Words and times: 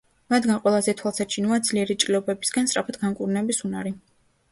მათგან 0.33 0.59
ყველაზე 0.61 0.93
თვალსაჩინოა 1.01 1.59
ძლიერი 1.67 1.97
ჭრილობებისგან, 2.03 2.71
სწრაფად 2.71 2.99
განკურნების 3.05 3.61
უნარი. 3.69 3.93